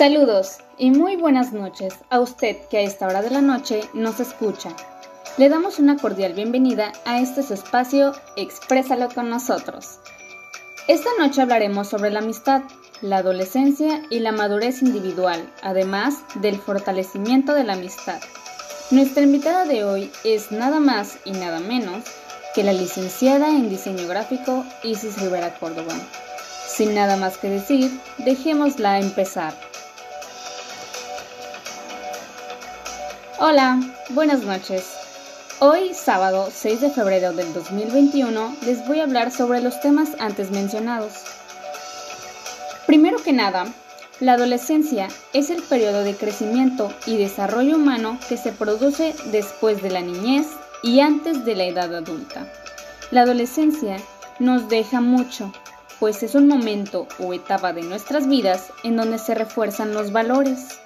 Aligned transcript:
Saludos 0.00 0.60
y 0.78 0.92
muy 0.92 1.16
buenas 1.16 1.52
noches 1.52 1.92
a 2.08 2.20
usted 2.20 2.56
que 2.70 2.78
a 2.78 2.80
esta 2.80 3.06
hora 3.06 3.20
de 3.20 3.28
la 3.28 3.42
noche 3.42 3.82
nos 3.92 4.18
escucha. 4.18 4.70
Le 5.36 5.50
damos 5.50 5.78
una 5.78 5.98
cordial 5.98 6.32
bienvenida 6.32 6.92
a 7.04 7.20
este 7.20 7.42
su 7.42 7.52
espacio 7.52 8.12
Exprésalo 8.34 9.10
con 9.10 9.28
nosotros. 9.28 9.98
Esta 10.88 11.10
noche 11.18 11.42
hablaremos 11.42 11.88
sobre 11.88 12.08
la 12.10 12.20
amistad, 12.20 12.62
la 13.02 13.18
adolescencia 13.18 14.00
y 14.08 14.20
la 14.20 14.32
madurez 14.32 14.80
individual, 14.80 15.52
además 15.62 16.20
del 16.36 16.56
fortalecimiento 16.56 17.52
de 17.52 17.64
la 17.64 17.74
amistad. 17.74 18.22
Nuestra 18.90 19.22
invitada 19.22 19.66
de 19.66 19.84
hoy 19.84 20.10
es 20.24 20.50
nada 20.50 20.80
más 20.80 21.18
y 21.26 21.32
nada 21.32 21.60
menos 21.60 22.04
que 22.54 22.64
la 22.64 22.72
licenciada 22.72 23.50
en 23.50 23.68
diseño 23.68 24.08
gráfico 24.08 24.64
Isis 24.82 25.20
Rivera 25.20 25.52
Córdoba. 25.58 25.92
Sin 26.66 26.94
nada 26.94 27.18
más 27.18 27.36
que 27.36 27.50
decir, 27.50 27.90
dejémosla 28.16 28.98
empezar. 28.98 29.69
Hola, 33.42 33.80
buenas 34.10 34.42
noches. 34.42 34.84
Hoy, 35.60 35.94
sábado 35.94 36.50
6 36.52 36.82
de 36.82 36.90
febrero 36.90 37.32
del 37.32 37.54
2021, 37.54 38.54
les 38.66 38.86
voy 38.86 39.00
a 39.00 39.04
hablar 39.04 39.30
sobre 39.30 39.62
los 39.62 39.80
temas 39.80 40.10
antes 40.18 40.50
mencionados. 40.50 41.14
Primero 42.86 43.16
que 43.22 43.32
nada, 43.32 43.64
la 44.20 44.34
adolescencia 44.34 45.08
es 45.32 45.48
el 45.48 45.62
periodo 45.62 46.04
de 46.04 46.14
crecimiento 46.14 46.92
y 47.06 47.16
desarrollo 47.16 47.76
humano 47.76 48.18
que 48.28 48.36
se 48.36 48.52
produce 48.52 49.14
después 49.32 49.80
de 49.80 49.88
la 49.88 50.02
niñez 50.02 50.46
y 50.82 51.00
antes 51.00 51.46
de 51.46 51.56
la 51.56 51.64
edad 51.64 51.94
adulta. 51.94 52.46
La 53.10 53.22
adolescencia 53.22 53.96
nos 54.38 54.68
deja 54.68 55.00
mucho, 55.00 55.50
pues 55.98 56.22
es 56.22 56.34
un 56.34 56.46
momento 56.46 57.08
o 57.18 57.32
etapa 57.32 57.72
de 57.72 57.84
nuestras 57.84 58.28
vidas 58.28 58.70
en 58.84 58.96
donde 58.96 59.16
se 59.16 59.34
refuerzan 59.34 59.94
los 59.94 60.12
valores. 60.12 60.79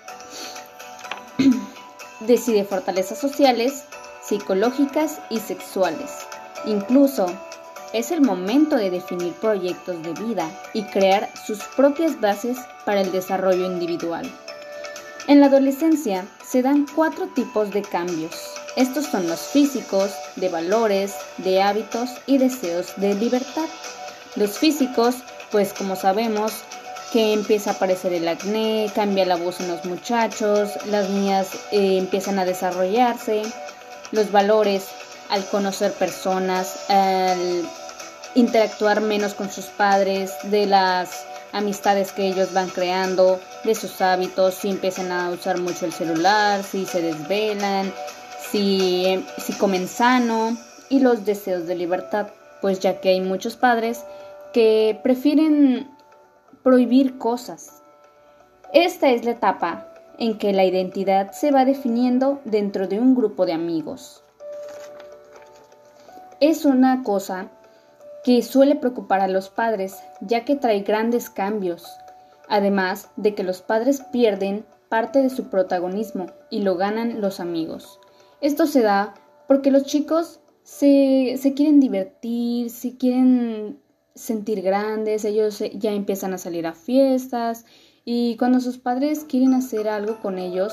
Decide 2.20 2.64
fortalezas 2.64 3.18
sociales, 3.18 3.84
psicológicas 4.22 5.20
y 5.30 5.40
sexuales. 5.40 6.10
Incluso 6.64 7.26
es 7.92 8.10
el 8.10 8.22
momento 8.22 8.76
de 8.76 8.90
definir 8.90 9.32
proyectos 9.34 10.02
de 10.02 10.12
vida 10.14 10.50
y 10.72 10.84
crear 10.84 11.28
sus 11.46 11.62
propias 11.76 12.20
bases 12.20 12.58
para 12.84 13.00
el 13.00 13.12
desarrollo 13.12 13.66
individual. 13.66 14.30
En 15.26 15.40
la 15.40 15.46
adolescencia 15.46 16.26
se 16.46 16.62
dan 16.62 16.86
cuatro 16.94 17.28
tipos 17.28 17.70
de 17.70 17.82
cambios. 17.82 18.34
Estos 18.76 19.06
son 19.06 19.28
los 19.28 19.40
físicos, 19.40 20.12
de 20.36 20.48
valores, 20.48 21.14
de 21.38 21.62
hábitos 21.62 22.10
y 22.26 22.38
deseos 22.38 22.92
de 22.96 23.14
libertad. 23.14 23.68
Los 24.36 24.58
físicos, 24.58 25.16
pues 25.50 25.72
como 25.72 25.94
sabemos, 25.94 26.52
que 27.14 27.32
empieza 27.32 27.70
a 27.70 27.74
aparecer 27.74 28.12
el 28.12 28.26
acné, 28.26 28.90
cambia 28.92 29.24
la 29.24 29.36
voz 29.36 29.60
en 29.60 29.68
los 29.68 29.84
muchachos, 29.84 30.70
las 30.86 31.08
niñas 31.10 31.48
eh, 31.70 31.98
empiezan 31.98 32.40
a 32.40 32.44
desarrollarse, 32.44 33.42
los 34.10 34.32
valores 34.32 34.88
al 35.30 35.44
conocer 35.44 35.92
personas, 35.92 36.90
al 36.90 37.62
interactuar 38.34 39.00
menos 39.00 39.34
con 39.34 39.48
sus 39.48 39.66
padres, 39.66 40.32
de 40.42 40.66
las 40.66 41.24
amistades 41.52 42.10
que 42.10 42.26
ellos 42.26 42.52
van 42.52 42.68
creando, 42.68 43.38
de 43.62 43.76
sus 43.76 44.00
hábitos, 44.00 44.54
si 44.54 44.70
empiezan 44.70 45.12
a 45.12 45.30
usar 45.30 45.60
mucho 45.60 45.86
el 45.86 45.92
celular, 45.92 46.64
si 46.64 46.84
se 46.84 47.00
desvelan, 47.00 47.92
si, 48.50 49.24
si 49.38 49.52
comen 49.52 49.86
sano 49.86 50.56
y 50.88 50.98
los 50.98 51.24
deseos 51.24 51.68
de 51.68 51.76
libertad, 51.76 52.26
pues 52.60 52.80
ya 52.80 53.00
que 53.00 53.10
hay 53.10 53.20
muchos 53.20 53.54
padres 53.54 54.00
que 54.52 54.98
prefieren 55.04 55.93
prohibir 56.64 57.18
cosas. 57.18 57.82
Esta 58.72 59.10
es 59.10 59.24
la 59.24 59.32
etapa 59.32 59.86
en 60.18 60.38
que 60.38 60.52
la 60.52 60.64
identidad 60.64 61.30
se 61.32 61.52
va 61.52 61.64
definiendo 61.64 62.40
dentro 62.44 62.88
de 62.88 62.98
un 62.98 63.14
grupo 63.14 63.46
de 63.46 63.52
amigos. 63.52 64.24
Es 66.40 66.64
una 66.64 67.02
cosa 67.02 67.50
que 68.24 68.42
suele 68.42 68.76
preocupar 68.76 69.20
a 69.20 69.28
los 69.28 69.50
padres, 69.50 70.02
ya 70.22 70.46
que 70.46 70.56
trae 70.56 70.80
grandes 70.80 71.28
cambios, 71.28 71.86
además 72.48 73.10
de 73.16 73.34
que 73.34 73.44
los 73.44 73.60
padres 73.60 74.00
pierden 74.10 74.64
parte 74.88 75.20
de 75.20 75.28
su 75.28 75.50
protagonismo 75.50 76.26
y 76.48 76.62
lo 76.62 76.76
ganan 76.76 77.20
los 77.20 77.40
amigos. 77.40 78.00
Esto 78.40 78.66
se 78.66 78.80
da 78.80 79.14
porque 79.46 79.70
los 79.70 79.84
chicos 79.84 80.40
se, 80.62 81.36
se 81.38 81.52
quieren 81.52 81.78
divertir, 81.78 82.70
se 82.70 82.96
quieren 82.96 83.83
sentir 84.14 84.62
grandes, 84.62 85.24
ellos 85.24 85.62
ya 85.74 85.92
empiezan 85.92 86.32
a 86.34 86.38
salir 86.38 86.66
a 86.66 86.72
fiestas 86.72 87.64
y 88.04 88.36
cuando 88.36 88.60
sus 88.60 88.78
padres 88.78 89.24
quieren 89.24 89.54
hacer 89.54 89.88
algo 89.88 90.20
con 90.20 90.38
ellos, 90.38 90.72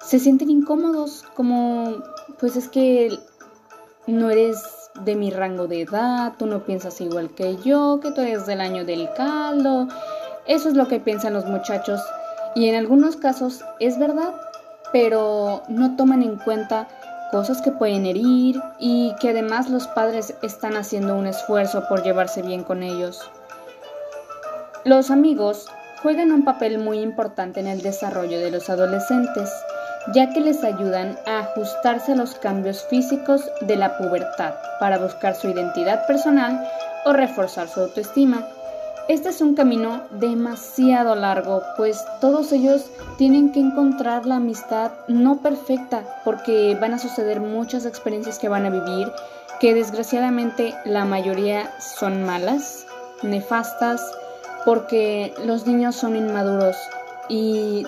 se 0.00 0.18
sienten 0.18 0.50
incómodos, 0.50 1.24
como 1.34 2.02
pues 2.40 2.56
es 2.56 2.68
que 2.68 3.16
no 4.06 4.30
eres 4.30 4.58
de 5.04 5.14
mi 5.14 5.30
rango 5.30 5.68
de 5.68 5.82
edad, 5.82 6.34
tú 6.38 6.46
no 6.46 6.64
piensas 6.64 7.00
igual 7.00 7.30
que 7.34 7.56
yo, 7.56 8.00
que 8.00 8.10
tú 8.10 8.20
eres 8.20 8.46
del 8.46 8.60
año 8.60 8.84
del 8.84 9.08
caldo. 9.16 9.88
Eso 10.46 10.68
es 10.68 10.74
lo 10.74 10.88
que 10.88 11.00
piensan 11.00 11.34
los 11.34 11.46
muchachos 11.46 12.00
y 12.54 12.68
en 12.68 12.74
algunos 12.74 13.16
casos 13.16 13.64
es 13.80 13.98
verdad, 13.98 14.34
pero 14.92 15.62
no 15.68 15.96
toman 15.96 16.22
en 16.22 16.36
cuenta 16.36 16.88
cosas 17.32 17.62
que 17.62 17.72
pueden 17.72 18.04
herir 18.04 18.62
y 18.78 19.14
que 19.18 19.30
además 19.30 19.70
los 19.70 19.88
padres 19.88 20.34
están 20.42 20.76
haciendo 20.76 21.16
un 21.16 21.26
esfuerzo 21.26 21.88
por 21.88 22.04
llevarse 22.04 22.42
bien 22.42 22.62
con 22.62 22.82
ellos. 22.82 23.18
Los 24.84 25.10
amigos 25.10 25.66
juegan 26.02 26.30
un 26.30 26.44
papel 26.44 26.78
muy 26.78 26.98
importante 26.98 27.60
en 27.60 27.68
el 27.68 27.80
desarrollo 27.80 28.38
de 28.38 28.50
los 28.50 28.68
adolescentes, 28.68 29.50
ya 30.12 30.28
que 30.30 30.40
les 30.40 30.62
ayudan 30.62 31.18
a 31.26 31.38
ajustarse 31.38 32.12
a 32.12 32.16
los 32.16 32.34
cambios 32.34 32.84
físicos 32.90 33.50
de 33.62 33.76
la 33.76 33.96
pubertad 33.96 34.54
para 34.78 34.98
buscar 34.98 35.34
su 35.34 35.48
identidad 35.48 36.06
personal 36.06 36.62
o 37.06 37.14
reforzar 37.14 37.66
su 37.66 37.80
autoestima. 37.80 38.46
Este 39.08 39.30
es 39.30 39.40
un 39.40 39.54
camino 39.56 40.04
demasiado 40.12 41.16
largo, 41.16 41.60
pues 41.76 42.04
todos 42.20 42.52
ellos 42.52 42.88
tienen 43.18 43.50
que 43.50 43.58
encontrar 43.58 44.26
la 44.26 44.36
amistad 44.36 44.92
no 45.08 45.42
perfecta, 45.42 46.20
porque 46.24 46.76
van 46.80 46.94
a 46.94 46.98
suceder 46.98 47.40
muchas 47.40 47.84
experiencias 47.84 48.38
que 48.38 48.48
van 48.48 48.64
a 48.64 48.70
vivir, 48.70 49.10
que 49.60 49.74
desgraciadamente 49.74 50.72
la 50.84 51.04
mayoría 51.04 51.68
son 51.80 52.22
malas, 52.22 52.86
nefastas, 53.24 54.00
porque 54.64 55.34
los 55.44 55.66
niños 55.66 55.96
son 55.96 56.14
inmaduros 56.14 56.76
y 57.28 57.84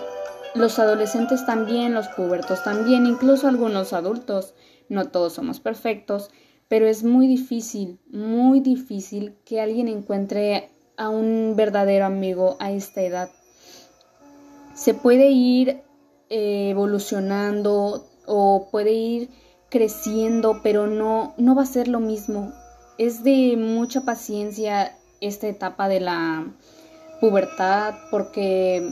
los 0.57 0.81
adolescentes 0.81 1.47
también, 1.47 1.95
los 1.95 2.09
pubertos 2.09 2.65
también, 2.65 3.07
incluso 3.07 3.47
algunos 3.47 3.93
adultos, 3.93 4.55
no 4.89 5.07
todos 5.07 5.35
somos 5.35 5.61
perfectos, 5.61 6.31
pero 6.67 6.87
es 6.87 7.05
muy 7.05 7.29
difícil, 7.29 8.01
muy 8.11 8.59
difícil 8.59 9.37
que 9.45 9.61
alguien 9.61 9.87
encuentre 9.87 10.74
a 10.97 11.09
un 11.09 11.55
verdadero 11.57 12.07
amigo 12.07 12.57
a 12.61 12.71
esta 12.71 13.03
edad. 13.03 13.31
Se 14.75 14.95
puede 14.95 15.31
ir 15.31 15.83
eh, 16.31 16.71
evolucionando 16.71 18.07
o 18.27 18.69
puede 18.71 18.93
ir 18.93 19.31
creciendo, 19.71 20.61
pero 20.63 20.87
no, 20.87 21.35
no 21.37 21.55
va 21.55 21.63
a 21.63 21.67
ser 21.67 21.89
lo 21.89 22.01
mismo. 22.01 22.53
Es 22.99 23.25
de 23.25 23.57
mucha 23.57 24.03
paciencia 24.03 24.97
esta 25.21 25.49
etapa 25.49 25.89
de 25.89 26.01
la 26.01 26.47
pubertad 27.21 27.95
porque 28.11 28.89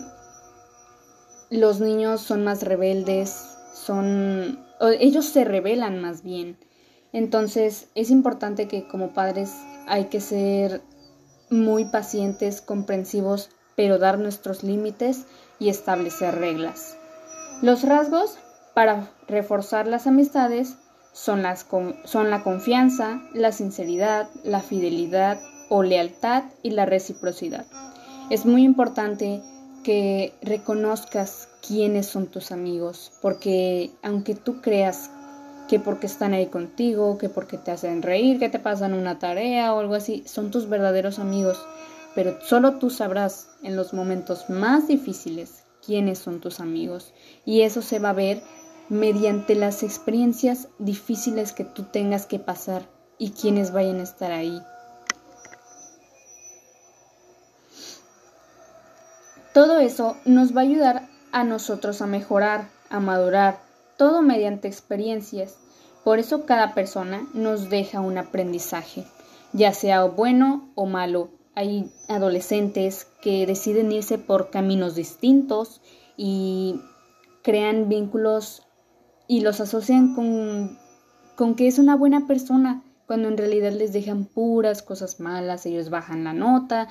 los 1.50 1.80
niños 1.80 2.20
son 2.20 2.44
más 2.44 2.62
rebeldes, 2.62 3.56
son 3.74 4.58
ellos 4.98 5.26
se 5.26 5.44
rebelan 5.44 6.00
más 6.00 6.22
bien. 6.22 6.56
Entonces 7.12 7.88
es 7.94 8.10
importante 8.10 8.68
que 8.68 8.88
como 8.88 9.12
padres 9.12 9.52
hay 9.86 10.06
que 10.06 10.20
ser 10.20 10.80
muy 11.52 11.84
pacientes, 11.84 12.60
comprensivos, 12.62 13.50
pero 13.76 13.98
dar 13.98 14.18
nuestros 14.18 14.64
límites 14.64 15.26
y 15.58 15.68
establecer 15.68 16.34
reglas. 16.38 16.96
Los 17.60 17.82
rasgos 17.82 18.38
para 18.74 19.10
reforzar 19.28 19.86
las 19.86 20.06
amistades 20.06 20.76
son, 21.12 21.42
las, 21.42 21.66
son 22.04 22.30
la 22.30 22.42
confianza, 22.42 23.20
la 23.34 23.52
sinceridad, 23.52 24.28
la 24.44 24.60
fidelidad 24.60 25.38
o 25.68 25.82
lealtad 25.82 26.44
y 26.62 26.70
la 26.70 26.86
reciprocidad. 26.86 27.66
Es 28.30 28.46
muy 28.46 28.64
importante 28.64 29.42
que 29.84 30.32
reconozcas 30.42 31.48
quiénes 31.66 32.06
son 32.06 32.28
tus 32.28 32.50
amigos, 32.50 33.12
porque 33.20 33.90
aunque 34.02 34.34
tú 34.34 34.60
creas 34.62 35.10
que 35.72 35.80
porque 35.80 36.06
están 36.06 36.34
ahí 36.34 36.48
contigo, 36.48 37.16
que 37.16 37.30
porque 37.30 37.56
te 37.56 37.70
hacen 37.70 38.02
reír, 38.02 38.38
que 38.38 38.50
te 38.50 38.58
pasan 38.58 38.92
una 38.92 39.18
tarea 39.18 39.72
o 39.72 39.80
algo 39.80 39.94
así, 39.94 40.22
son 40.26 40.50
tus 40.50 40.68
verdaderos 40.68 41.18
amigos, 41.18 41.66
pero 42.14 42.38
solo 42.42 42.74
tú 42.74 42.90
sabrás 42.90 43.48
en 43.62 43.74
los 43.74 43.94
momentos 43.94 44.50
más 44.50 44.86
difíciles 44.86 45.64
quiénes 45.82 46.18
son 46.18 46.40
tus 46.40 46.60
amigos. 46.60 47.14
Y 47.46 47.62
eso 47.62 47.80
se 47.80 48.00
va 48.00 48.10
a 48.10 48.12
ver 48.12 48.42
mediante 48.90 49.54
las 49.54 49.82
experiencias 49.82 50.68
difíciles 50.78 51.54
que 51.54 51.64
tú 51.64 51.84
tengas 51.84 52.26
que 52.26 52.38
pasar 52.38 52.82
y 53.16 53.30
quienes 53.30 53.72
vayan 53.72 54.00
a 54.00 54.02
estar 54.02 54.30
ahí. 54.30 54.60
Todo 59.54 59.78
eso 59.78 60.18
nos 60.26 60.54
va 60.54 60.60
a 60.60 60.64
ayudar 60.64 61.08
a 61.32 61.44
nosotros 61.44 62.02
a 62.02 62.06
mejorar, 62.06 62.68
a 62.90 63.00
madurar, 63.00 63.71
todo 63.96 64.22
mediante 64.22 64.68
experiencias. 64.68 65.58
Por 66.04 66.18
eso 66.18 66.46
cada 66.46 66.74
persona 66.74 67.26
nos 67.32 67.70
deja 67.70 68.00
un 68.00 68.18
aprendizaje, 68.18 69.04
ya 69.52 69.72
sea 69.72 70.04
bueno 70.04 70.70
o 70.74 70.86
malo. 70.86 71.30
Hay 71.54 71.92
adolescentes 72.08 73.06
que 73.20 73.46
deciden 73.46 73.92
irse 73.92 74.18
por 74.18 74.50
caminos 74.50 74.94
distintos 74.94 75.80
y 76.16 76.80
crean 77.42 77.88
vínculos 77.88 78.62
y 79.28 79.40
los 79.40 79.60
asocian 79.60 80.14
con, 80.14 80.78
con 81.36 81.54
que 81.54 81.66
es 81.68 81.78
una 81.78 81.96
buena 81.96 82.26
persona, 82.26 82.82
cuando 83.06 83.28
en 83.28 83.36
realidad 83.36 83.72
les 83.72 83.92
dejan 83.92 84.24
puras 84.24 84.82
cosas 84.82 85.20
malas, 85.20 85.66
ellos 85.66 85.90
bajan 85.90 86.24
la 86.24 86.32
nota. 86.32 86.88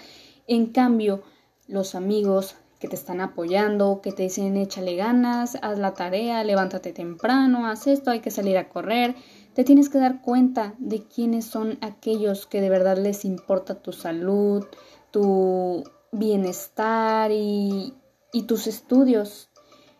En 0.47 0.67
cambio, 0.67 1.23
los 1.67 1.95
amigos 1.95 2.55
que 2.81 2.87
te 2.87 2.95
están 2.95 3.21
apoyando, 3.21 4.01
que 4.01 4.11
te 4.11 4.23
dicen 4.23 4.57
échale 4.57 4.95
ganas, 4.95 5.55
haz 5.61 5.77
la 5.77 5.93
tarea, 5.93 6.43
levántate 6.43 6.91
temprano, 6.91 7.67
haz 7.67 7.85
esto, 7.85 8.09
hay 8.09 8.21
que 8.21 8.31
salir 8.31 8.57
a 8.57 8.69
correr, 8.69 9.15
te 9.53 9.63
tienes 9.63 9.87
que 9.87 9.99
dar 9.99 10.21
cuenta 10.23 10.73
de 10.79 11.03
quiénes 11.03 11.45
son 11.45 11.77
aquellos 11.81 12.47
que 12.47 12.59
de 12.59 12.69
verdad 12.69 12.97
les 12.97 13.23
importa 13.23 13.75
tu 13.75 13.93
salud, 13.93 14.65
tu 15.11 15.83
bienestar 16.11 17.31
y, 17.31 17.93
y 18.33 18.43
tus 18.43 18.65
estudios. 18.65 19.51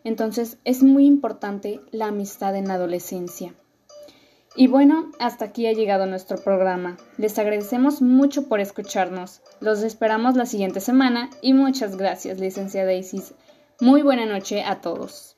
Entonces 0.04 0.58
es 0.64 0.82
muy 0.82 1.06
importante 1.06 1.82
la 1.92 2.08
amistad 2.08 2.56
en 2.56 2.68
la 2.68 2.74
adolescencia. 2.74 3.54
Y 4.56 4.68
bueno, 4.68 5.12
hasta 5.20 5.46
aquí 5.46 5.68
ha 5.68 5.74
llegado 5.74 6.06
nuestro 6.06 6.38
programa. 6.38 6.98
Les 7.18 7.40
agradecemos 7.40 8.02
mucho 8.02 8.50
por 8.50 8.60
escucharnos. 8.60 9.42
Los 9.62 9.82
esperamos 9.82 10.36
la 10.36 10.46
siguiente 10.46 10.82
semana 10.82 11.30
y 11.42 11.54
muchas 11.54 11.96
gracias, 11.96 12.40
licenciada 12.40 12.94
Isis. 12.94 13.34
Muy 13.80 14.02
buena 14.02 14.26
noche 14.26 14.64
a 14.64 14.82
todos. 14.82 15.38